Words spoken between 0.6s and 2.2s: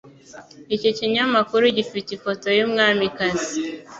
Iki kinyamakuru gifite